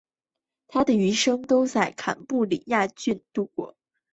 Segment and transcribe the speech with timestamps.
[0.67, 3.75] 他的余生都在坎布里亚郡度过。